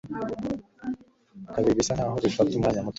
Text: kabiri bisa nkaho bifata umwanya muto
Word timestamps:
kabiri 1.53 1.77
bisa 1.79 1.93
nkaho 1.97 2.15
bifata 2.23 2.51
umwanya 2.55 2.81
muto 2.85 2.89